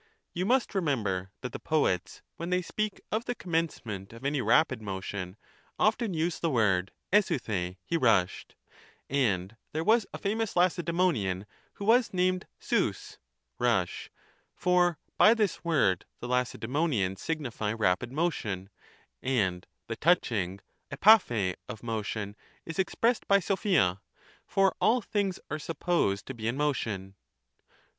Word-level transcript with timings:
You 0.33 0.47
must 0.47 0.73
remember 0.73 1.29
that 1.41 1.51
the 1.51 1.59
poets, 1.59 2.23
when 2.35 2.49
they 2.49 2.63
speak 2.63 3.01
of 3.11 3.25
the 3.25 3.35
commencement 3.35 4.13
of 4.13 4.25
any 4.25 4.41
rapid 4.41 4.81
motion, 4.81 5.37
often 5.77 6.15
use 6.15 6.39
the 6.39 6.49
word 6.49 6.91
tavBr] 7.13 7.77
(he 7.85 7.97
rushed); 7.97 8.55
and 9.11 9.55
there 9.73 9.83
was 9.83 10.07
a 10.11 10.17
famous 10.17 10.55
Lacedaemonian 10.55 11.45
who 11.73 11.85
was 11.85 12.15
named 12.15 12.47
2ovf 12.61 13.17
(Rush), 13.59 14.09
for 14.55 14.97
by 15.19 15.35
this 15.35 15.63
word 15.63 16.05
the 16.19 16.27
Lacedaemonians 16.27 17.21
signify 17.21 17.71
rapid 17.71 18.11
motion, 18.11 18.71
and 19.21 19.67
the 19.85 19.95
touching 19.95 20.61
(ftTra^?/) 20.89 21.53
of 21.69 21.83
motion 21.83 22.35
is 22.65 22.79
expressed 22.79 23.27
by 23.27 23.37
ao(pia, 23.37 23.99
for 24.47 24.75
all 24.81 25.01
things 25.03 25.39
are 25.51 25.59
supposed 25.59 26.25
to 26.25 26.33
be 26.33 26.47
in 26.47 26.57
motion. 26.57 27.13